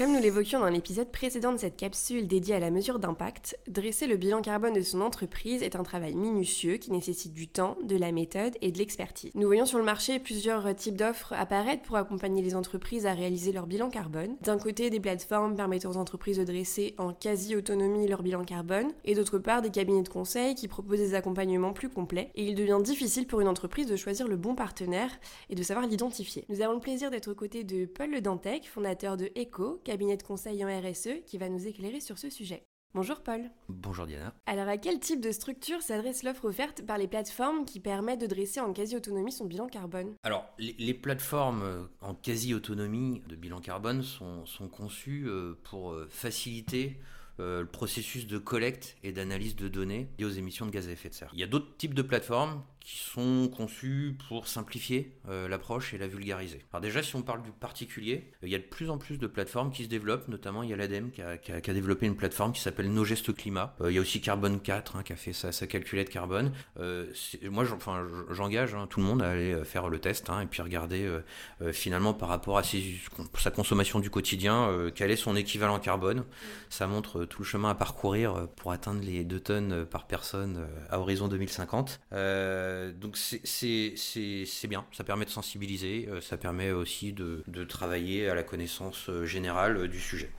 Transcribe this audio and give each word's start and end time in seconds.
Comme 0.00 0.14
nous 0.14 0.18
l'évoquions 0.18 0.60
dans 0.60 0.70
l'épisode 0.70 1.12
précédent 1.12 1.52
de 1.52 1.58
cette 1.58 1.76
capsule 1.76 2.26
dédiée 2.26 2.54
à 2.54 2.58
la 2.58 2.70
mesure 2.70 3.00
d'impact, 3.00 3.58
dresser 3.68 4.06
le 4.06 4.16
bilan 4.16 4.40
carbone 4.40 4.72
de 4.72 4.80
son 4.80 5.02
entreprise 5.02 5.62
est 5.62 5.76
un 5.76 5.82
travail 5.82 6.14
minutieux 6.14 6.78
qui 6.78 6.90
nécessite 6.90 7.34
du 7.34 7.48
temps, 7.48 7.76
de 7.84 7.98
la 7.98 8.10
méthode 8.10 8.56
et 8.62 8.72
de 8.72 8.78
l'expertise. 8.78 9.30
Nous 9.34 9.46
voyons 9.46 9.66
sur 9.66 9.76
le 9.76 9.84
marché 9.84 10.18
plusieurs 10.18 10.74
types 10.74 10.96
d'offres 10.96 11.34
apparaître 11.34 11.82
pour 11.82 11.96
accompagner 11.96 12.40
les 12.40 12.56
entreprises 12.56 13.04
à 13.04 13.12
réaliser 13.12 13.52
leur 13.52 13.66
bilan 13.66 13.90
carbone. 13.90 14.36
D'un 14.40 14.56
côté, 14.56 14.88
des 14.88 15.00
plateformes 15.00 15.54
permettant 15.54 15.90
aux 15.90 15.98
entreprises 15.98 16.38
de 16.38 16.44
dresser 16.44 16.94
en 16.96 17.12
quasi-autonomie 17.12 18.08
leur 18.08 18.22
bilan 18.22 18.44
carbone, 18.44 18.92
et 19.04 19.14
d'autre 19.14 19.38
part, 19.38 19.60
des 19.60 19.68
cabinets 19.68 20.02
de 20.02 20.08
conseil 20.08 20.54
qui 20.54 20.66
proposent 20.66 21.00
des 21.00 21.14
accompagnements 21.14 21.74
plus 21.74 21.90
complets. 21.90 22.30
Et 22.36 22.46
il 22.46 22.54
devient 22.54 22.80
difficile 22.82 23.26
pour 23.26 23.42
une 23.42 23.48
entreprise 23.48 23.86
de 23.86 23.96
choisir 23.96 24.28
le 24.28 24.38
bon 24.38 24.54
partenaire 24.54 25.10
et 25.50 25.54
de 25.54 25.62
savoir 25.62 25.86
l'identifier. 25.86 26.46
Nous 26.48 26.62
avons 26.62 26.72
le 26.72 26.80
plaisir 26.80 27.10
d'être 27.10 27.30
aux 27.30 27.34
côtés 27.34 27.64
de 27.64 27.84
Paul 27.84 28.10
Le 28.10 28.22
Dantec, 28.22 28.66
fondateur 28.66 29.18
de 29.18 29.30
ECO, 29.36 29.78
cabinet 29.90 30.16
de 30.16 30.22
conseil 30.22 30.64
en 30.64 30.68
RSE, 30.68 31.24
qui 31.26 31.36
va 31.36 31.48
nous 31.48 31.66
éclairer 31.66 31.98
sur 31.98 32.16
ce 32.16 32.30
sujet. 32.30 32.62
Bonjour 32.94 33.24
Paul. 33.24 33.50
Bonjour 33.68 34.06
Diana. 34.06 34.32
Alors 34.46 34.68
à 34.68 34.78
quel 34.78 35.00
type 35.00 35.20
de 35.20 35.32
structure 35.32 35.82
s'adresse 35.82 36.22
l'offre 36.22 36.44
offerte 36.44 36.86
par 36.86 36.96
les 36.96 37.08
plateformes 37.08 37.64
qui 37.64 37.80
permettent 37.80 38.20
de 38.20 38.28
dresser 38.28 38.60
en 38.60 38.72
quasi-autonomie 38.72 39.32
son 39.32 39.46
bilan 39.46 39.66
carbone? 39.66 40.14
Alors 40.22 40.46
les, 40.60 40.94
plateformes 40.94 41.62
euh, 41.62 41.82
en 42.02 42.14
quasi-autonomie 42.14 43.24
de 43.26 43.34
bilan 43.34 43.60
carbone 43.60 44.04
sont, 44.04 44.46
sont 44.46 44.68
conçues 44.68 45.24
euh, 45.26 45.58
pour 45.64 45.90
euh, 45.90 46.06
faciliter 46.08 47.00
le 47.38 47.64
processus 47.64 48.26
de 48.26 48.36
collecte 48.36 48.98
et 49.02 49.12
d'analyse 49.12 49.56
de 49.56 49.66
données 49.66 50.10
liées 50.18 50.26
aux 50.26 50.30
émissions 50.30 50.66
de 50.66 50.70
gaz 50.70 50.88
à 50.88 50.92
effet 50.92 51.08
de 51.08 51.14
serre. 51.14 51.30
Il 51.32 51.40
y 51.40 51.42
a 51.42 51.46
d'autres 51.46 51.74
types 51.78 51.94
de 51.94 52.02
plateformes 52.02 52.62
qui 52.80 52.98
sont 52.98 53.48
conçus 53.48 54.16
pour 54.28 54.48
simplifier 54.48 55.12
euh, 55.28 55.48
l'approche 55.48 55.94
et 55.94 55.98
la 55.98 56.06
vulgariser. 56.06 56.64
Alors 56.72 56.80
déjà, 56.80 57.02
si 57.02 57.14
on 57.14 57.22
parle 57.22 57.42
du 57.42 57.52
particulier, 57.52 58.30
euh, 58.42 58.46
il 58.46 58.50
y 58.50 58.54
a 58.54 58.58
de 58.58 58.64
plus 58.64 58.90
en 58.90 58.98
plus 58.98 59.18
de 59.18 59.26
plateformes 59.26 59.70
qui 59.70 59.84
se 59.84 59.88
développent, 59.88 60.28
notamment 60.28 60.62
il 60.62 60.70
y 60.70 60.72
a 60.72 60.76
l'ADEME 60.76 61.10
qui, 61.10 61.22
qui, 61.42 61.52
a, 61.52 61.74
développé 61.74 62.06
une 62.06 62.16
plateforme 62.16 62.52
qui 62.52 62.60
s'appelle 62.60 62.90
Nos 62.92 63.04
Gestes 63.04 63.34
Climat. 63.34 63.76
Euh, 63.80 63.90
il 63.90 63.94
y 63.94 63.98
a 63.98 64.00
aussi 64.00 64.20
Carbone 64.20 64.60
4 64.60 64.96
hein, 64.96 65.02
qui 65.02 65.12
a 65.12 65.16
fait 65.16 65.32
sa, 65.32 65.52
sa 65.52 65.66
calculette 65.66 66.08
carbone. 66.10 66.52
moi, 67.50 67.64
j'engage 68.30 68.74
hein, 68.74 68.86
tout 68.88 69.00
le 69.00 69.06
monde 69.06 69.22
à 69.22 69.30
aller 69.30 69.64
faire 69.64 69.88
le 69.88 69.98
test 69.98 70.30
hein, 70.30 70.40
et 70.40 70.46
puis 70.46 70.62
regarder 70.62 71.08
finalement 71.72 72.14
par 72.14 72.28
rapport 72.28 72.58
à 72.58 72.62
sa 72.62 73.50
consommation 73.50 74.00
du 74.00 74.10
quotidien, 74.10 74.90
quel 74.94 75.10
est 75.10 75.16
son 75.16 75.36
équivalent 75.36 75.78
carbone. 75.78 76.24
Ça 76.68 76.86
montre 76.86 77.24
tout 77.24 77.42
le 77.42 77.46
chemin 77.46 77.70
à 77.70 77.74
parcourir 77.74 78.48
pour 78.56 78.72
atteindre 78.72 79.02
les 79.02 79.24
2 79.24 79.40
tonnes 79.40 79.86
par 79.86 80.06
personne 80.06 80.66
à 80.90 80.98
horizon 80.98 81.28
2050. 81.28 82.00
Euh, 82.12 82.69
donc 82.92 83.16
c'est 83.16 84.68
bien, 84.68 84.86
ça 84.92 85.04
permet 85.04 85.24
de 85.24 85.30
sensibiliser, 85.30 86.08
euh, 86.08 86.20
ça 86.20 86.36
permet 86.36 86.70
aussi 86.70 87.12
de, 87.12 87.42
travailler 87.64 88.28
à 88.28 88.34
la 88.34 88.42
connaissance 88.42 89.08
euh, 89.08 89.24
générale 89.24 89.88
du 89.88 90.00
sujet. 90.00 90.30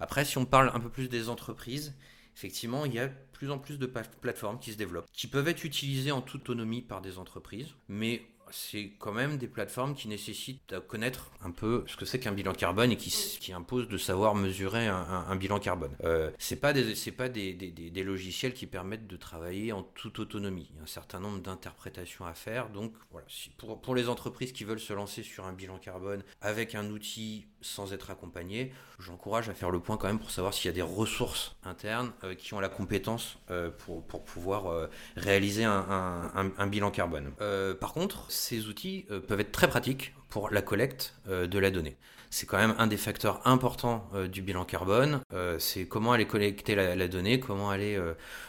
Après, 0.00 0.24
si 0.24 0.38
on 0.38 0.44
parle 0.44 0.70
un 0.74 0.80
peu 0.80 0.88
plus 0.88 1.08
des 1.08 1.28
entreprises, 1.28 1.94
effectivement, 2.36 2.84
il 2.84 2.94
y 2.94 2.98
a 2.98 3.08
plus 3.32 3.50
en 3.50 3.58
plus 3.58 3.78
de 3.78 3.86
plateformes 3.86 4.58
qui 4.58 4.72
se 4.72 4.76
développent, 4.76 5.06
qui 5.12 5.26
peuvent 5.26 5.48
être 5.48 5.64
utilisées 5.64 6.12
en 6.12 6.22
toute 6.22 6.42
autonomie 6.42 6.82
par 6.82 7.00
des 7.00 7.18
entreprises, 7.18 7.68
mais 7.88 8.22
c'est 8.52 8.92
quand 8.98 9.12
même 9.12 9.38
des 9.38 9.48
plateformes 9.48 9.94
qui 9.94 10.08
nécessitent 10.08 10.62
de 10.68 10.78
connaître 10.78 11.30
un 11.42 11.50
peu 11.50 11.84
ce 11.86 11.96
que 11.96 12.04
c'est 12.04 12.20
qu'un 12.20 12.32
bilan 12.32 12.52
carbone 12.52 12.92
et 12.92 12.96
qui, 12.96 13.10
qui 13.40 13.52
imposent 13.52 13.88
de 13.88 13.98
savoir 13.98 14.34
mesurer 14.34 14.86
un, 14.86 15.36
bilan 15.36 15.58
carbone. 15.58 15.96
Euh, 16.04 16.30
c'est 16.38 16.60
pas 16.60 16.72
des 16.72 16.94
c'est 16.94 17.12
pas 17.12 17.28
des, 17.28 17.54
des, 17.54 17.70
des, 17.70 18.02
logiciels 18.02 18.54
qui 18.54 18.66
permettent 18.66 19.06
de 19.06 19.16
travailler 19.16 19.72
en 19.72 19.82
toute 19.82 20.18
autonomie. 20.18 20.68
Il 20.70 20.76
y 20.76 20.80
a 20.80 20.82
un 20.82 20.86
certain 20.86 21.20
nombre 21.20 21.40
d'interprétations 21.40 22.26
à 22.26 22.34
faire. 22.34 22.68
Donc 22.68 22.92
voilà, 23.10 23.26
pour, 23.56 23.80
pour 23.80 23.94
les 23.94 24.08
entreprises 24.08 24.52
qui 24.52 24.64
veulent 24.64 24.80
se 24.80 24.92
lancer 24.92 25.22
sur 25.22 25.46
un 25.46 25.52
bilan 25.52 25.78
carbone 25.78 26.22
avec 26.40 26.74
un 26.74 26.90
outil 26.90 27.46
sans 27.62 27.92
être 27.92 28.10
accompagné, 28.10 28.72
j'encourage 28.98 29.48
à 29.48 29.54
faire 29.54 29.70
le 29.70 29.80
point 29.80 29.96
quand 29.96 30.08
même 30.08 30.18
pour 30.18 30.30
savoir 30.30 30.52
s'il 30.52 30.66
y 30.66 30.68
a 30.68 30.74
des 30.74 30.82
ressources 30.82 31.54
internes 31.64 32.12
euh, 32.24 32.34
qui 32.34 32.54
ont 32.54 32.60
la 32.60 32.68
compétence 32.68 33.38
euh, 33.50 33.70
pour, 33.70 34.02
pouvoir 34.24 34.66
euh, 34.66 34.88
réaliser 35.16 35.64
un, 35.64 36.66
bilan 36.66 36.90
carbone. 36.90 37.32
par 37.80 37.92
contre, 37.92 38.30
ces 38.30 38.66
outils 38.68 39.06
peuvent 39.28 39.40
être 39.40 39.52
très 39.52 39.68
pratiques 39.68 40.14
pour 40.30 40.50
la 40.50 40.62
collecte 40.62 41.14
de 41.28 41.58
la 41.58 41.70
donnée. 41.70 41.96
C'est 42.30 42.46
quand 42.46 42.56
même 42.56 42.74
un 42.78 42.86
des 42.86 42.96
facteurs 42.96 43.46
importants 43.46 44.08
du 44.30 44.40
bilan 44.40 44.64
carbone. 44.64 45.20
c'est 45.58 45.86
comment 45.86 46.12
aller 46.12 46.26
collecter 46.26 46.74
la, 46.74 47.08
donnée, 47.08 47.40
comment 47.40 47.70
aller 47.70 48.00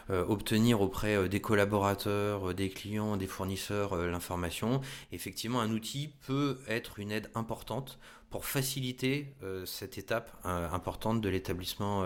obtenir 0.09 0.79
auprès 0.81 1.27
des 1.27 1.41
collaborateurs, 1.41 2.53
des 2.53 2.69
clients, 2.69 3.17
des 3.17 3.27
fournisseurs 3.27 3.97
l'information. 3.97 4.79
Effectivement, 5.11 5.59
un 5.59 5.71
outil 5.71 6.13
peut 6.25 6.59
être 6.69 6.99
une 6.99 7.11
aide 7.11 7.29
importante 7.35 7.99
pour 8.33 8.45
faciliter 8.45 9.31
cette 9.65 9.99
étape 9.99 10.31
importante 10.43 11.21
de 11.21 11.29
l'établissement 11.29 12.03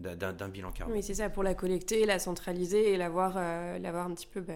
d'un 0.00 0.48
bilan 0.48 0.72
carbone. 0.72 0.96
Oui, 0.96 1.04
c'est 1.04 1.14
ça, 1.14 1.30
pour 1.30 1.44
la 1.44 1.54
collecter, 1.54 2.04
la 2.04 2.18
centraliser 2.18 2.92
et 2.92 2.96
l'avoir 2.96 3.36
l'avoir 3.78 4.06
un 4.06 4.14
petit 4.14 4.26
peu 4.26 4.40
bah, 4.40 4.52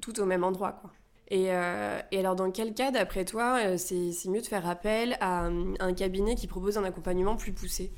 tout 0.00 0.18
au 0.20 0.24
même 0.24 0.42
endroit. 0.42 0.72
Quoi. 0.72 0.90
Euh, 1.32 2.00
et, 2.10 2.18
alors, 2.18 2.36
dans 2.36 2.50
quel 2.50 2.74
cas, 2.74 2.90
d'après 2.90 3.24
toi, 3.24 3.58
euh, 3.64 3.76
c'est 3.78 4.28
mieux 4.28 4.40
de 4.40 4.46
faire 4.46 4.68
appel 4.68 5.16
à 5.20 5.46
un 5.46 5.94
cabinet 5.94 6.34
qui 6.34 6.46
propose 6.46 6.76
un 6.78 6.84
accompagnement 6.84 7.36
plus 7.36 7.52
poussé? 7.52 7.92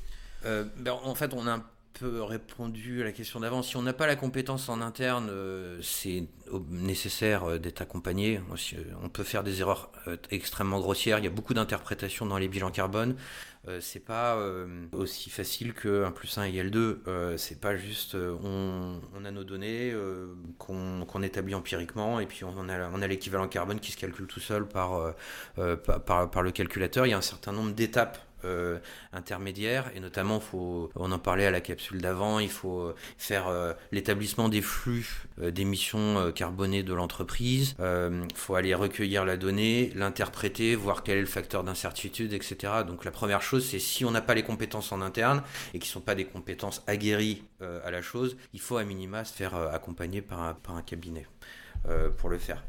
Euh, 0.45 0.65
ben, 0.77 0.93
En 1.03 1.15
fait, 1.15 1.33
on 1.33 1.47
a 1.47 1.53
un 1.53 1.65
répondu 2.01 3.01
à 3.01 3.05
la 3.05 3.11
question 3.11 3.39
d'avant. 3.39 3.61
Si 3.61 3.77
on 3.77 3.81
n'a 3.81 3.93
pas 3.93 4.07
la 4.07 4.15
compétence 4.15 4.69
en 4.69 4.81
interne, 4.81 5.31
c'est 5.81 6.25
nécessaire 6.69 7.59
d'être 7.59 7.81
accompagné. 7.81 8.41
On 9.03 9.09
peut 9.09 9.23
faire 9.23 9.43
des 9.43 9.61
erreurs 9.61 9.91
extrêmement 10.31 10.79
grossières. 10.79 11.19
Il 11.19 11.25
y 11.25 11.27
a 11.27 11.31
beaucoup 11.31 11.53
d'interprétations 11.53 12.25
dans 12.25 12.37
les 12.37 12.47
bilans 12.47 12.71
carbone. 12.71 13.15
Euh, 13.67 13.79
c'est 13.81 13.99
pas 13.99 14.35
euh, 14.35 14.67
aussi 14.91 15.29
facile 15.29 15.73
que 15.73 16.03
1 16.03 16.11
plus 16.11 16.37
1 16.37 16.43
égale 16.43 16.69
2. 16.69 17.01
Euh, 17.07 17.37
c'est 17.37 17.59
pas 17.59 17.75
juste 17.75 18.15
on, 18.15 18.99
a 19.25 19.31
nos 19.31 19.43
données 19.43 19.93
qu'on 20.59 21.23
établit 21.23 21.55
empiriquement 21.55 22.19
et 22.19 22.25
puis 22.25 22.43
on 22.43 22.69
a, 22.69 23.07
l'équivalent 23.07 23.47
carbone 23.47 23.79
qui 23.79 23.91
se 23.91 23.97
calcule 23.97 24.27
tout 24.27 24.39
seul 24.39 24.67
par, 24.67 25.13
le 25.57 26.51
calculateur. 26.51 27.05
Il 27.05 27.09
y 27.09 27.13
a 27.13 27.17
un 27.17 27.21
certain 27.21 27.51
nombre 27.51 27.73
d'étapes 27.73 28.19
euh, 28.45 28.79
intermédiaires 29.13 29.91
et 29.95 29.99
notamment 29.99 30.39
faut 30.39 30.89
on 30.95 31.11
en 31.11 31.19
parlait 31.19 31.45
à 31.45 31.51
la 31.51 31.61
capsule 31.61 32.01
d'avant 32.01 32.39
il 32.39 32.49
faut 32.49 32.93
faire 33.17 33.45
l'établissement 33.91 34.49
des 34.49 34.61
flux 34.61 35.25
d'émissions 35.37 36.31
carbonées 36.33 36.83
de 36.83 36.93
l'entreprise 36.93 37.75
il 37.79 38.35
faut 38.35 38.55
aller 38.55 38.73
recueillir 38.73 39.25
la 39.25 39.37
donnée 39.37 39.91
l'interpréter 39.95 40.75
voir 40.75 41.03
quel 41.03 41.17
est 41.17 41.21
le 41.21 41.27
facteur 41.27 41.63
d'incertitude 41.63 42.33
etc 42.33 42.73
donc 42.87 43.05
la 43.05 43.11
première 43.11 43.41
chose 43.41 43.65
c'est 43.65 43.79
si 43.79 44.05
on 44.05 44.11
n'a 44.11 44.21
pas 44.21 44.33
les 44.33 44.43
compétences 44.43 44.91
en 44.91 45.01
interne 45.01 45.41
et 45.73 45.79
qui 45.79 45.87
sont 45.87 46.01
pas 46.01 46.15
des 46.15 46.25
compétences 46.25 46.83
aguerries 46.87 47.43
euh, 47.61 47.79
à 47.85 47.91
la 47.91 48.01
chose, 48.01 48.37
il 48.53 48.59
faut 48.59 48.77
à 48.77 48.83
minima 48.83 49.23
se 49.25 49.33
faire 49.33 49.55
euh, 49.55 49.71
accompagner 49.71 50.21
par 50.21 50.41
un, 50.41 50.53
par 50.53 50.75
un 50.75 50.81
cabinet 50.81 51.27
euh, 51.87 52.09
pour 52.09 52.29
le 52.29 52.37
faire. 52.37 52.63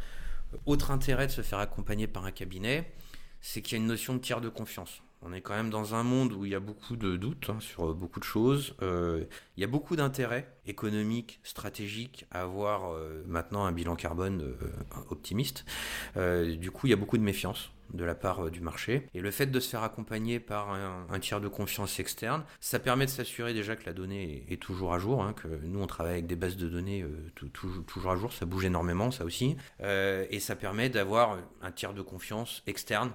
Autre 0.64 0.90
intérêt 0.90 1.26
de 1.26 1.32
se 1.32 1.42
faire 1.42 1.58
accompagner 1.58 2.06
par 2.06 2.24
un 2.24 2.30
cabinet, 2.30 2.92
c'est 3.40 3.62
qu'il 3.62 3.76
y 3.76 3.80
a 3.80 3.82
une 3.82 3.88
notion 3.88 4.14
de 4.14 4.20
tiers 4.20 4.40
de 4.40 4.48
confiance. 4.48 5.02
On 5.22 5.32
est 5.32 5.40
quand 5.40 5.54
même 5.54 5.70
dans 5.70 5.94
un 5.94 6.02
monde 6.02 6.32
où 6.32 6.44
il 6.44 6.52
y 6.52 6.54
a 6.54 6.60
beaucoup 6.60 6.96
de 6.96 7.16
doutes 7.16 7.50
hein, 7.50 7.58
sur 7.60 7.94
beaucoup 7.94 8.20
de 8.20 8.24
choses. 8.24 8.74
il 8.80 9.26
y 9.60 9.64
a 9.64 9.66
beaucoup 9.66 9.96
d'intérêts 9.96 10.56
économiques, 10.66 11.40
stratégiques 11.42 12.26
à 12.30 12.42
avoir 12.42 12.96
maintenant 13.26 13.64
un 13.64 13.72
bilan 13.72 13.96
carbone 13.96 14.54
optimiste. 15.10 15.64
du 16.14 16.70
coup, 16.70 16.86
il 16.86 16.90
y 16.90 16.92
a 16.92 16.96
beaucoup 16.96 17.18
de 17.18 17.22
méfiance 17.22 17.70
de 17.92 18.04
la 18.04 18.14
part 18.14 18.46
euh, 18.46 18.50
du 18.50 18.60
marché. 18.60 19.06
Et 19.14 19.20
le 19.20 19.30
fait 19.30 19.46
de 19.46 19.60
se 19.60 19.68
faire 19.68 19.82
accompagner 19.82 20.40
par 20.40 20.70
un, 20.70 21.18
tiers 21.20 21.40
de 21.40 21.48
confiance 21.48 21.98
externe, 21.98 22.44
ça 22.60 22.78
permet 22.78 23.06
de 23.06 23.10
s'assurer 23.10 23.54
déjà 23.54 23.76
que 23.76 23.86
la 23.86 23.92
donnée 23.92 24.44
est, 24.48 24.60
toujours 24.60 24.92
à 24.92 24.98
jour, 24.98 25.22
hein, 25.22 25.32
que 25.32 25.48
nous 25.64 25.80
on 25.80 25.86
travaille 25.86 26.14
avec 26.14 26.26
des 26.26 26.36
bases 26.36 26.56
de 26.56 26.68
données 26.68 27.02
euh, 27.02 27.30
toujours 27.86 28.10
à 28.10 28.16
jour, 28.16 28.32
ça 28.32 28.46
bouge 28.46 28.64
énormément 28.64 29.10
ça 29.10 29.24
aussi, 29.24 29.56
euh, 29.80 30.26
et 30.30 30.40
ça 30.40 30.56
permet 30.56 30.88
d'avoir 30.88 31.38
un 31.62 31.70
tiers 31.70 31.94
de 31.94 32.02
confiance 32.02 32.62
externe 32.66 33.12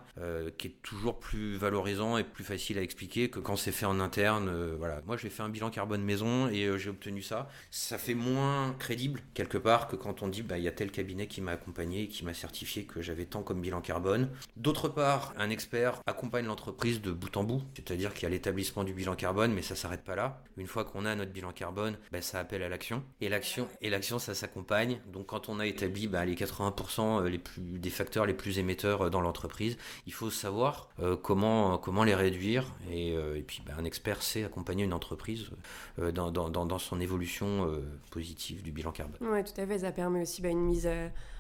qui 0.57 0.67
est 0.67 0.81
toujours 0.83 1.19
plus 1.19 1.55
valorisant 1.55 2.17
et 2.17 2.23
plus 2.23 2.43
facile 2.43 2.77
à 2.77 2.81
expliquer 2.81 3.29
que 3.29 3.39
quand 3.39 3.55
c'est 3.55 3.71
fait 3.71 3.85
en 3.85 3.99
interne. 3.99 4.51
voilà, 4.77 5.01
moi 5.05 5.17
j'ai 5.17 5.29
fait 5.29 5.43
un 5.43 5.49
bilan 5.49 5.69
carbone 5.69 6.03
maison 6.03 6.47
et 6.47 6.77
j'ai 6.77 6.89
obtenu 6.89 7.21
ça. 7.21 7.49
Ça 7.71 7.97
fait 7.97 8.13
moins 8.13 8.75
crédible 8.79 9.21
quelque 9.33 9.57
part 9.57 9.87
que 9.87 9.95
quand 9.95 10.21
on 10.21 10.27
dit 10.27 10.41
bah 10.41 10.57
il 10.57 10.63
y 10.63 10.67
a 10.67 10.71
tel 10.71 10.91
cabinet 10.91 11.27
qui 11.27 11.41
m'a 11.41 11.51
accompagné 11.51 12.03
et 12.03 12.07
qui 12.07 12.23
m'a 12.25 12.33
certifié 12.33 12.85
que 12.85 13.01
j'avais 13.01 13.25
tant 13.25 13.43
comme 13.43 13.61
bilan 13.61 13.81
carbone 13.81 14.29
D'autre 14.61 14.89
part, 14.89 15.33
un 15.39 15.49
expert 15.49 16.03
accompagne 16.05 16.45
l'entreprise 16.45 17.01
de 17.01 17.11
bout 17.11 17.35
en 17.35 17.43
bout, 17.43 17.63
c'est-à-dire 17.73 18.13
qu'il 18.13 18.23
y 18.23 18.25
a 18.27 18.29
l'établissement 18.29 18.83
du 18.83 18.93
bilan 18.93 19.15
carbone, 19.15 19.51
mais 19.51 19.63
ça 19.63 19.75
s'arrête 19.75 20.03
pas 20.03 20.15
là. 20.15 20.39
Une 20.55 20.67
fois 20.67 20.85
qu'on 20.85 21.03
a 21.05 21.15
notre 21.15 21.31
bilan 21.31 21.51
carbone, 21.51 21.97
ben, 22.11 22.21
ça 22.21 22.39
appelle 22.39 22.61
à 22.61 22.69
l'action. 22.69 23.01
Et 23.21 23.29
l'action, 23.29 23.67
et 23.81 23.89
l'action, 23.89 24.19
ça 24.19 24.35
s'accompagne. 24.35 24.99
Donc 25.11 25.25
quand 25.25 25.49
on 25.49 25.59
a 25.59 25.65
établi 25.65 26.07
ben, 26.07 26.25
les 26.25 26.35
80% 26.35 27.25
les 27.25 27.39
plus, 27.39 27.79
des 27.79 27.89
facteurs 27.89 28.27
les 28.27 28.35
plus 28.35 28.59
émetteurs 28.59 29.09
dans 29.09 29.21
l'entreprise, 29.21 29.77
il 30.05 30.13
faut 30.13 30.29
savoir 30.29 30.89
comment, 31.23 31.79
comment 31.79 32.03
les 32.03 32.13
réduire. 32.13 32.67
Et, 32.91 33.13
et 33.13 33.41
puis 33.41 33.63
ben, 33.65 33.73
un 33.79 33.83
expert 33.83 34.21
sait 34.21 34.43
accompagner 34.43 34.83
une 34.83 34.93
entreprise 34.93 35.49
dans, 35.97 36.29
dans, 36.29 36.51
dans, 36.51 36.77
son 36.77 37.01
évolution 37.01 37.81
positive 38.11 38.61
du 38.61 38.71
bilan 38.71 38.91
carbone. 38.91 39.17
Oui, 39.21 39.43
tout 39.43 39.59
à 39.59 39.65
fait. 39.65 39.79
Ça 39.79 39.91
permet 39.91 40.21
aussi 40.21 40.43
une 40.43 40.61
mise 40.61 40.87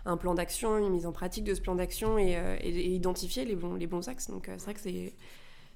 un 0.05 0.17
plan 0.17 0.33
d'action, 0.33 0.77
une 0.77 0.89
mise 0.89 1.05
en 1.05 1.11
pratique 1.11 1.43
de 1.43 1.53
ce 1.53 1.61
plan 1.61 1.75
d'action 1.75 2.17
et, 2.17 2.35
euh, 2.37 2.55
identifier 3.11 3.45
les 3.45 3.55
bons, 3.55 3.75
les 3.75 3.87
bons 3.87 4.07
axes. 4.07 4.29
Donc 4.29 4.49
euh, 4.49 4.55
c'est 4.57 4.65
vrai 4.65 4.73
que 4.73 4.79
c'est 4.79 5.13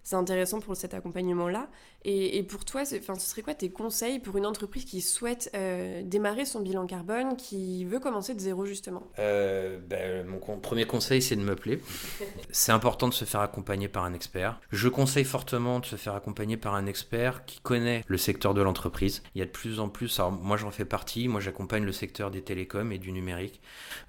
c'est 0.06 0.16
intéressant 0.16 0.60
pour 0.60 0.78
cet 0.78 0.94
accompagnement-là. 0.94 1.68
Et, 2.08 2.44
pour 2.44 2.64
toi, 2.64 2.86
ce 2.86 3.00
serait 3.02 3.42
quoi 3.42 3.56
tes 3.56 3.72
conseils 3.72 4.20
pour 4.20 4.38
une 4.38 4.46
entreprise 4.46 4.86
qui 4.86 5.02
souhaite 5.02 5.50
euh, 5.56 6.04
démarrer 6.06 6.46
son 6.46 6.60
bilan 6.60 6.86
carbone, 6.86 7.36
qui 7.36 7.84
veut 7.86 8.00
commencer 8.00 8.36
de 8.36 8.40
zéro 8.40 8.68
justement? 8.68 9.10
Euh, 9.18 9.80
ben, 9.80 10.24
Mon 10.28 10.60
premier 10.60 10.86
conseil, 10.86 11.24
c'est 11.24 11.36
de 11.36 11.42
me 11.42 11.56
plaire. 11.56 11.80
c'est 12.52 12.72
important 12.72 13.08
de 13.08 13.14
se 13.16 13.26
faire 13.26 13.42
accompagner 13.42 13.88
par 13.88 14.04
un 14.04 14.14
expert. 14.14 14.62
Je 14.72 14.88
conseille 14.88 15.24
fortement 15.24 15.80
de 15.80 15.88
se 15.88 15.96
faire 15.96 16.14
accompagner 16.14 16.58
par 16.58 16.76
un 16.76 16.86
expert 16.86 17.44
qui 17.46 17.60
connaît 17.62 18.04
le 18.06 18.18
secteur 18.20 18.54
de 18.54 18.62
l'entreprise. 18.62 19.24
Il 19.34 19.40
y 19.40 19.42
a 19.42 19.46
de 19.46 19.50
plus 19.50 19.80
en 19.80 19.90
plus, 19.90 20.20
alors 20.20 20.32
moi 20.32 20.58
j'en 20.58 20.70
fais 20.70 20.86
partie, 20.86 21.28
moi 21.28 21.42
j'accompagne 21.42 21.84
le 21.84 21.92
secteur 21.92 22.30
des 22.30 22.44
télécoms 22.44 22.92
et 22.92 23.00
du 23.00 23.12
numérique. 23.12 23.60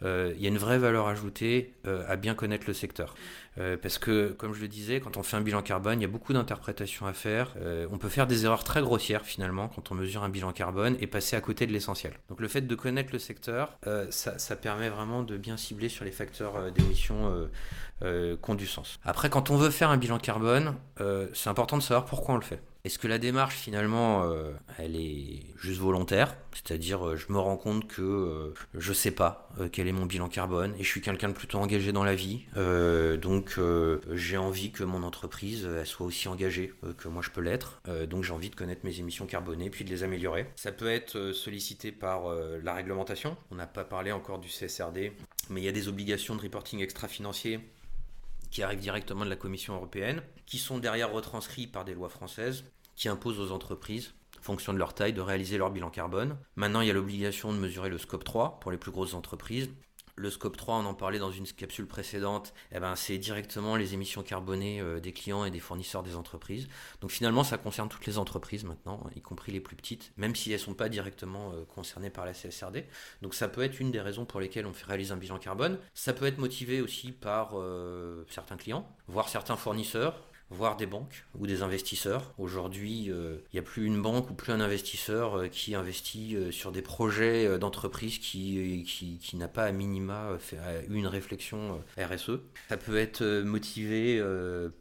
Euh, 0.03 0.35
il 0.37 0.43
y 0.43 0.47
a 0.47 0.51
une 0.51 0.59
vraie 0.59 0.79
valeur 0.79 1.09
ajoutée 1.09 1.73
à 2.09 2.17
bien 2.17 2.35
connaître 2.35 2.65
le 2.67 2.75
secteur. 2.75 3.15
Euh, 3.59 3.77
parce 3.81 3.99
que, 3.99 4.33
comme 4.33 4.53
je 4.53 4.61
le 4.61 4.69
disais, 4.69 5.01
quand 5.01 5.17
on 5.17 5.23
fait 5.23 5.37
un 5.37 5.41
bilan 5.41 5.63
carbone, 5.63 6.01
il 6.01 6.03
y 6.03 6.07
a 6.07 6.09
beaucoup 6.11 6.33
d'interprétations 6.33 7.07
à 7.07 7.13
faire. 7.13 7.55
Euh, 7.59 7.87
on 7.91 7.99
peut 7.99 8.09
faire 8.09 8.27
des 8.27 8.45
erreurs 8.45 8.65
très 8.65 8.83
grossières 8.83 9.25
finalement 9.25 9.69
quand 9.69 9.91
on 9.91 9.95
mesure 9.95 10.23
un 10.23 10.29
bilan 10.29 10.53
carbone 10.53 10.97
et 11.01 11.07
passer 11.07 11.37
à 11.37 11.41
côté 11.41 11.67
de 11.67 11.73
l'essentiel. 11.73 12.13
Donc 12.29 12.41
le 12.41 12.49
fait 12.49 12.61
de 12.61 12.75
connaître 12.75 13.11
le 13.13 13.19
secteur, 13.19 13.77
euh, 13.87 14.07
ça, 14.11 14.57
permet 14.57 14.89
vraiment 14.89 15.23
de 15.23 15.37
bien 15.37 15.57
cibler 15.57 15.89
sur 15.89 16.05
les 16.05 16.11
facteurs 16.11 16.73
d'émission 16.73 17.49
qui 18.01 18.51
ont 18.51 18.55
du 18.55 18.67
sens. 18.67 18.99
Après, 19.05 19.31
quand 19.31 19.51
on 19.51 19.57
veut 19.57 19.71
faire 19.71 19.91
un 19.91 19.97
bilan 19.97 20.19
carbone, 20.19 20.75
c'est 21.35 21.51
important 21.51 21.77
de 21.77 21.83
savoir 21.83 22.05
pourquoi 22.07 22.35
on 22.35 22.39
le 22.39 22.45
fait. 22.45 22.61
Est-ce 22.87 23.01
que 23.01 23.09
la 23.09 23.19
démarche 23.19 23.57
finalement, 23.57 24.31
euh, 24.31 24.53
elle 24.79 24.95
est 24.95 25.43
juste 25.57 25.81
volontaire? 25.81 26.37
C'est-à-dire, 26.53 27.05
euh, 27.05 27.17
je 27.17 27.33
me 27.33 27.39
rends 27.41 27.57
compte 27.57 27.89
que 27.89 28.01
euh, 28.01 28.55
je 28.75 28.93
sais 28.93 29.11
pas 29.11 29.51
quel 29.73 29.89
est 29.89 29.93
mon 29.93 30.07
bilan 30.07 30.29
carbone 30.29 30.73
et 30.79 30.85
je 30.85 30.89
suis 30.89 31.01
quelqu'un 31.01 31.31
de 31.31 31.33
plutôt 31.33 31.59
engagé 31.59 31.91
dans 31.91 32.05
la 32.05 32.15
vie. 32.15 32.45
donc, 32.55 33.59
j'ai 34.13 34.37
envie 34.37 34.71
que 34.71 34.85
mon 34.85 35.03
entreprise 35.03 35.67
soit 35.85 36.07
aussi 36.07 36.29
engagée 36.29 36.73
que 36.99 37.09
moi 37.09 37.23
je 37.23 37.31
peux 37.31 37.41
l'être. 37.41 37.81
donc, 38.09 38.23
j'ai 38.23 38.33
envie 38.33 38.51
de 38.51 38.55
connaître 38.55 38.83
mes 38.85 39.01
émissions 39.01 39.27
carbonées 39.27 39.71
puis 39.71 39.85
de 39.85 39.91
les 39.91 40.05
améliorer. 40.05 40.47
Ça 40.57 40.73
peut 40.73 40.91
être 40.91 41.33
sollicité 41.33 41.91
par 41.91 42.33
la 42.63 42.75
réglementation. 42.75 43.37
On 43.51 43.55
n'a 43.55 43.67
pas 43.67 43.85
parlé 43.85 44.13
encore 44.13 44.39
du 44.39 44.49
CSRD, 44.49 45.13
mais 45.49 45.63
il 45.63 45.65
y 45.65 45.69
a 45.69 45.73
des 45.73 45.89
obligations 45.89 46.37
de 46.37 46.43
reporting 46.43 46.81
extra-financier 46.81 47.61
qui 48.51 48.63
arrivent 48.63 48.81
directement 48.81 49.25
de 49.25 49.31
la 49.31 49.37
Commission 49.37 49.75
européenne, 49.75 50.23
qui 50.47 50.59
sont 50.59 50.79
derrière 50.79 51.13
retranscrits 51.13 51.67
par 51.67 51.85
des 51.85 51.95
lois 51.95 52.09
françaises 52.09 52.65
qui 52.95 53.09
impose 53.09 53.39
aux 53.39 53.53
entreprises, 53.53 54.15
en 54.39 54.43
fonction 54.43 54.73
de 54.73 54.79
leur 54.79 54.95
taille, 54.95 55.13
de 55.13 55.21
réaliser 55.21 55.59
leur 55.59 55.71
bilan 55.71 55.91
carbone. 55.91 56.39
Maintenant, 56.57 56.81
il 56.81 56.89
y 56.89 56.91
a 56.91 56.95
l'obligation 56.95 57.53
de 57.53 57.59
mesurer 57.59 57.91
le 57.91 57.99
scope 57.99 58.25
3 58.25 58.59
pour 58.61 58.71
les 58.71 58.79
plus 58.79 58.91
grosses 58.91 59.15
entreprises. 59.15 59.69
Le 60.19 60.31
scope 60.31 60.57
3, 60.57 60.77
on 60.77 60.87
en 60.87 60.95
parlait 60.95 61.19
dans 61.19 61.31
une 61.31 61.47
capsule 61.47 61.87
précédente, 61.87 62.55
eh 62.73 62.81
ben, 62.81 62.97
c'est 62.97 63.19
directement 63.19 63.77
les 63.77 63.93
émissions 63.93 64.23
carbonées 64.23 64.81
euh, 64.81 64.99
des 64.99 65.13
clients 65.13 65.45
et 65.45 65.51
des 65.51 65.61
fournisseurs 65.61 66.03
des 66.03 66.17
entreprises. 66.17 66.69
Donc 67.03 67.11
finalement, 67.11 67.45
ça 67.45 67.59
concerne 67.59 67.91
toutes 67.91 68.07
les 68.07 68.17
entreprises 68.17 68.65
maintenant, 68.65 69.05
y 69.15 69.21
compris 69.21 69.53
les 69.53 69.61
plus 69.61 69.77
petites, 69.77 70.13
même 70.17 70.35
si 70.35 70.51
elles 70.53 70.61
ne 70.61 70.65
sont 70.65 70.75
pas 70.75 70.89
directement 70.89 71.53
euh, 71.53 71.67
concernées 71.67 72.09
par 72.09 72.25
la 72.25 72.33
CSRD. 72.33 72.87
Donc 73.21 73.35
ça 73.35 73.47
peut 73.47 73.61
être 73.61 73.79
une 73.79 73.91
des 73.91 74.01
raisons 74.01 74.25
pour 74.25 74.41
lesquelles 74.41 74.65
on 74.65 74.73
fait 74.73 74.87
réaliser 74.87 75.13
un 75.13 75.19
bilan 75.19 75.39
carbone. 75.39 75.79
Ça 75.93 76.15
peut 76.15 76.25
être 76.25 76.39
motivé 76.39 76.81
aussi 76.81 77.13
par 77.13 77.51
euh, 77.53 78.25
certains 78.31 78.57
clients, 78.57 78.89
voire 79.09 79.29
certains 79.29 79.57
fournisseurs 79.57 80.23
voire 80.51 80.77
des 80.77 80.87
banques 80.87 81.25
ou 81.39 81.47
des 81.47 81.63
investisseurs. 81.63 82.33
Aujourd'hui, 82.39 83.11
euh, 83.11 83.39
il 83.53 83.57
n'y 83.57 83.59
a 83.59 83.63
plus 83.63 83.85
une 83.85 84.01
banque 84.01 84.31
ou 84.31 84.35
plus 84.35 84.53
un 84.53 84.61
investisseur 84.61 85.39
euh, 85.39 85.49
qui 85.49 85.75
investit 85.75 86.37
euh, 86.37 86.51
sur 86.51 86.73
des 86.73 86.83
projets 86.83 87.59
d'entreprise 87.59 88.19
qui, 88.19 89.31
n'a 89.35 89.49
pas 89.49 89.65
à 89.65 89.73
minima 89.73 90.31
fait, 90.39 90.59
une 90.89 91.07
réflexion 91.07 91.81
RSE. 91.99 92.39
Ça 92.69 92.77
peut 92.77 92.97
être 92.97 93.23
motivé 93.43 94.23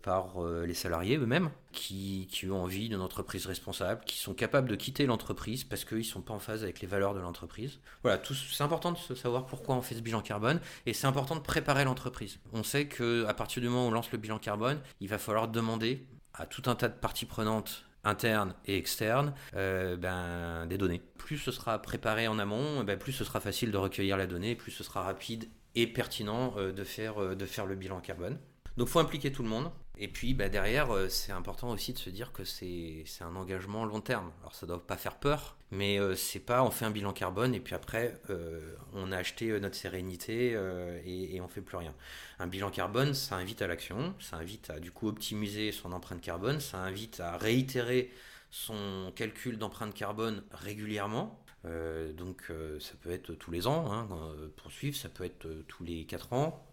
par 0.02 0.36
les 0.66 0.74
salariés 0.74 1.18
eux-mêmes 1.18 1.50
qui, 1.76 2.48
ont 2.50 2.64
envie 2.64 2.90
d'une 2.90 3.02
entreprise 3.02 3.46
responsable, 3.46 4.04
qui 4.06 4.18
sont 4.18 4.34
capables 4.34 4.70
de 4.70 4.76
quitter 4.76 5.06
l'entreprise 5.06 5.64
parce 5.64 5.86
qu'ils 5.86 6.00
ne 6.00 6.04
sont 6.04 6.22
pas 6.22 6.34
en 6.34 6.40
phase 6.40 6.64
avec 6.64 6.82
les 6.82 6.88
valeurs 6.88 7.14
de 7.14 7.20
l'entreprise. 7.20 7.80
Voilà, 8.02 8.20
c'est 8.24 8.64
important 8.64 8.94
de 8.94 9.16
savoir 9.16 9.46
pourquoi 9.46 9.76
on 9.76 9.82
fait 9.82 9.96
ce 9.96 10.02
bilan 10.02 10.22
carbone 10.22 10.60
et 10.86 10.94
c'est 10.94 11.08
important 11.08 11.36
de 11.36 11.42
préparer 11.42 11.84
l'entreprise. 11.84 12.40
On 12.54 12.64
sait 12.64 12.88
qu'à 12.88 13.34
partir 13.34 13.62
du 13.62 13.70
moment 13.70 13.86
où 13.86 13.90
on 13.90 13.92
lance 13.92 14.12
le 14.12 14.18
bilan 14.18 14.40
carbone, 14.40 14.80
il 15.02 15.10
va 15.10 15.18
falloir 15.18 15.48
demander 15.48 16.06
à 16.34 16.46
tout 16.46 16.64
un 16.66 16.76
tas 16.76 16.88
de 16.88 16.94
parties 16.94 17.26
prenantes 17.26 17.86
internes 18.04 18.54
et 18.66 18.78
externes 18.78 19.34
euh, 19.56 19.98
ben, 19.98 20.66
des 20.68 20.78
données. 20.78 21.02
Plus 21.18 21.38
ce 21.38 21.52
sera 21.52 21.82
préparé 21.82 22.28
en 22.28 22.40
amont, 22.40 22.84
ben, 22.84 22.98
plus 22.98 23.12
ce 23.12 23.24
sera 23.24 23.40
facile 23.40 23.72
de 23.72 23.78
recueillir 23.78 24.18
la 24.18 24.28
donnée, 24.28 24.56
plus 24.56 24.72
ce 24.72 24.84
sera 24.84 25.04
rapide 25.04 25.50
et 25.74 25.88
pertinent 25.88 26.54
euh, 26.58 26.72
de, 26.72 26.84
faire, 26.84 27.22
euh, 27.22 27.36
de 27.36 27.46
faire 27.46 27.66
le 27.66 27.76
bilan 27.76 28.00
carbone. 28.00 28.38
Donc 28.78 28.88
faut 28.88 29.00
impliquer 29.00 29.32
tout 29.32 29.44
le 29.44 29.50
monde. 29.50 29.72
Et 29.98 30.08
puis 30.08 30.34
bah, 30.34 30.50
derrière, 30.50 30.92
euh, 30.92 31.10
c'est 31.10 31.32
important 31.32 31.70
aussi 31.72 31.94
de 31.94 31.98
se 31.98 32.10
dire 32.10 32.32
que 32.32 32.44
c'est 32.44 33.06
un 33.22 33.36
engagement 33.36 33.86
long 33.86 34.02
terme. 34.02 34.32
Alors 34.42 34.54
ça 34.54 34.66
ne 34.66 34.72
doit 34.72 34.86
pas 34.86 34.98
faire 34.98 35.16
peur, 35.16 35.56
mais 35.72 36.00
euh, 36.00 36.16
c'est 36.16 36.40
pas 36.40 36.64
on 36.64 36.72
fait 36.72 36.86
un 36.86 36.92
bilan 36.92 37.14
carbone 37.14 37.56
et 37.56 37.60
puis 37.60 37.76
après 37.76 38.20
euh, 38.30 38.76
on 38.94 39.12
a 39.12 39.18
acheté 39.18 39.58
notre 39.60 39.76
sérénité 39.76 40.58
et, 41.06 41.36
et, 41.36 41.42
on 41.42 41.48
fait 41.48 41.62
plus 41.62 41.78
rien. 41.78 41.94
Un 42.40 42.48
bilan 42.48 42.72
carbone, 42.72 43.14
ça 43.14 43.36
invite 43.36 43.62
à 43.62 43.68
l'action, 43.68 44.14
ça 44.20 44.38
invite 44.38 44.70
à 44.70 44.80
du 44.80 44.92
coup 44.92 45.08
optimiser 45.08 45.72
son 45.72 45.92
empreinte 45.94 46.22
carbone, 46.22 46.60
ça 46.60 46.80
invite 46.80 47.20
à 47.20 47.38
réitérer 47.38 48.12
son 48.52 49.12
calcul 49.16 49.58
d'empreinte 49.58 49.94
carbone 49.94 50.44
régulièrement 50.52 51.45
euh, 51.66 52.12
donc 52.14 52.44
euh, 52.50 52.80
ça 52.80 52.94
peut 53.02 53.12
être 53.12 53.34
tous 53.34 53.50
les 53.50 53.66
ans 53.66 53.92
hein, 53.92 54.08
euh, 54.12 54.48
pour 54.56 54.72
suivre, 54.72 54.96
ça 54.96 55.10
peut 55.10 55.24
être 55.24 55.48
tous 55.68 55.84
les 55.84 56.06
4 56.06 56.34
ans, 56.34 56.66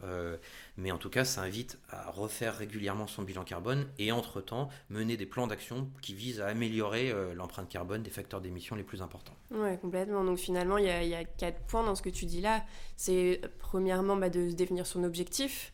mais 0.76 0.90
en 0.90 0.98
tout 0.98 1.10
cas 1.10 1.24
ça 1.24 1.42
invite 1.42 1.78
à 1.88 2.10
refaire 2.10 2.56
régulièrement 2.56 3.06
son 3.06 3.22
bilan 3.22 3.44
carbone 3.44 3.86
et 3.98 4.12
entre-temps 4.12 4.68
mener 4.90 5.16
des 5.16 5.26
plans 5.26 5.46
d'action 5.46 5.88
qui 6.00 6.14
visent 6.14 6.40
à 6.40 6.48
améliorer 6.48 7.12
l'empreinte 7.34 7.68
carbone 7.68 8.02
des 8.02 8.10
facteurs 8.10 8.40
d'émission 8.40 8.76
les 8.76 8.82
plus 8.82 9.02
importants. 9.02 9.34
Oui, 9.50 9.78
complètement. 9.78 10.24
Donc 10.24 10.38
finalement 10.38 10.78
il 10.78 10.86
y, 10.86 11.14
a, 11.14 11.24
quatre 11.24 11.60
points 11.66 11.84
dans 11.84 11.94
ce 11.94 12.02
que 12.02 12.10
tu 12.10 12.26
dis 12.26 12.40
là. 12.40 12.64
C'est 12.96 13.40
premièrement 13.58 14.16
bah, 14.16 14.30
de 14.30 14.50
définir 14.50 14.86
son 14.86 15.04
objectif, 15.04 15.72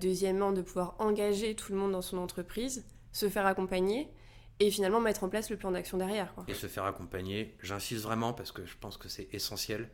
deuxièmement 0.00 0.52
de 0.52 0.62
pouvoir 0.62 0.96
engager 0.98 1.54
tout 1.54 1.72
le 1.72 1.78
monde 1.78 1.92
dans 1.92 2.02
son 2.02 2.18
entreprise, 2.18 2.84
se 3.12 3.28
faire 3.28 3.46
accompagner 3.46 4.08
et 4.60 4.70
finalement 4.70 5.00
mettre 5.00 5.24
en 5.24 5.28
place 5.28 5.50
le 5.50 5.56
plan 5.56 5.70
d'action 5.70 5.98
derrière. 5.98 6.34
Et 6.48 6.54
se 6.54 6.66
faire 6.66 6.84
accompagner, 6.84 7.56
j'insiste 7.62 8.02
vraiment 8.02 8.32
parce 8.32 8.52
que 8.52 8.64
je 8.64 8.76
pense 8.78 8.96
que 8.96 9.08
c'est 9.08 9.28
essentiel 9.32 9.88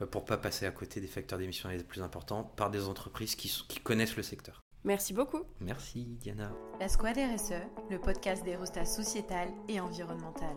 euh, 0.00 0.06
pour 0.06 0.24
pas 0.24 0.36
passer 0.36 0.66
à 0.66 0.70
côté 0.70 1.00
des 1.00 1.06
facteurs 1.06 1.38
d'émission 1.38 1.68
les 1.68 1.82
plus 1.82 2.02
importants 2.02 2.44
par 2.56 2.70
des 2.70 2.88
entreprises 2.88 3.34
qui, 3.34 3.48
qui 3.68 3.80
connaissent 3.80 4.16
le 4.16 4.22
secteur. 4.22 4.60
Merci 4.84 5.14
beaucoup. 5.14 5.42
Merci 5.60 6.04
Diana. 6.20 6.52
La 6.80 6.88
Squad 6.88 7.16
RSE, 7.16 7.54
le 7.90 8.00
podcast 8.00 8.44
des 8.44 8.56
rostas 8.56 8.84
sociétal 8.84 9.48
et 9.68 9.78
environnemental. 9.80 10.56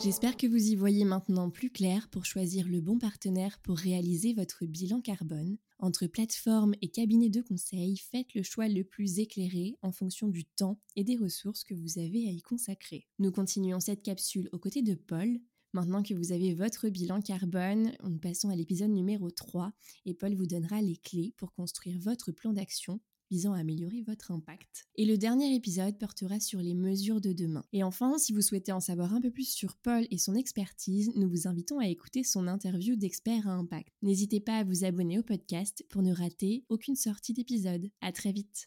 J'espère 0.00 0.36
que 0.36 0.46
vous 0.46 0.70
y 0.70 0.76
voyez 0.76 1.04
maintenant 1.04 1.50
plus 1.50 1.70
clair 1.70 2.08
pour 2.10 2.24
choisir 2.24 2.68
le 2.68 2.80
bon 2.80 2.98
partenaire 2.98 3.58
pour 3.64 3.76
réaliser 3.76 4.32
votre 4.32 4.64
bilan 4.64 5.00
carbone 5.00 5.58
entre 5.80 6.06
plateforme 6.06 6.74
et 6.80 6.88
cabinet 6.88 7.30
de 7.30 7.42
conseil, 7.42 7.96
faites 7.96 8.32
le 8.34 8.44
choix 8.44 8.68
le 8.68 8.84
plus 8.84 9.18
éclairé 9.18 9.76
en 9.82 9.90
fonction 9.90 10.28
du 10.28 10.44
temps 10.44 10.78
et 10.94 11.02
des 11.02 11.16
ressources 11.16 11.64
que 11.64 11.74
vous 11.74 11.98
avez 11.98 12.28
à 12.28 12.30
y 12.30 12.40
consacrer. 12.42 13.08
Nous 13.18 13.32
continuons 13.32 13.80
cette 13.80 14.04
capsule 14.04 14.48
aux 14.52 14.60
côtés 14.60 14.82
de 14.82 14.94
Paul. 14.94 15.40
Maintenant 15.72 16.04
que 16.04 16.14
vous 16.14 16.30
avez 16.30 16.54
votre 16.54 16.88
bilan 16.88 17.20
carbone, 17.20 17.90
nous 18.04 18.18
passons 18.18 18.50
à 18.50 18.56
l'épisode 18.56 18.90
numéro 18.90 19.32
3 19.32 19.72
et 20.06 20.14
Paul 20.14 20.34
vous 20.34 20.46
donnera 20.46 20.80
les 20.80 20.96
clés 20.96 21.34
pour 21.36 21.52
construire 21.52 21.98
votre 21.98 22.30
plan 22.30 22.52
d'action 22.52 23.00
visant 23.30 23.52
à 23.52 23.58
améliorer 23.58 24.02
votre 24.02 24.30
impact. 24.30 24.86
Et 24.96 25.04
le 25.04 25.16
dernier 25.16 25.54
épisode 25.54 25.98
portera 25.98 26.40
sur 26.40 26.60
les 26.60 26.74
mesures 26.74 27.20
de 27.20 27.32
demain. 27.32 27.64
Et 27.72 27.82
enfin, 27.82 28.18
si 28.18 28.32
vous 28.32 28.42
souhaitez 28.42 28.72
en 28.72 28.80
savoir 28.80 29.14
un 29.14 29.20
peu 29.20 29.30
plus 29.30 29.48
sur 29.48 29.76
Paul 29.76 30.06
et 30.10 30.18
son 30.18 30.34
expertise, 30.34 31.12
nous 31.14 31.28
vous 31.28 31.46
invitons 31.46 31.78
à 31.78 31.88
écouter 31.88 32.24
son 32.24 32.48
interview 32.48 32.96
d'expert 32.96 33.48
à 33.48 33.52
impact. 33.52 33.92
N'hésitez 34.02 34.40
pas 34.40 34.58
à 34.58 34.64
vous 34.64 34.84
abonner 34.84 35.18
au 35.18 35.22
podcast 35.22 35.84
pour 35.88 36.02
ne 36.02 36.12
rater 36.12 36.64
aucune 36.68 36.96
sortie 36.96 37.34
d'épisode. 37.34 37.90
À 38.00 38.12
très 38.12 38.32
vite. 38.32 38.66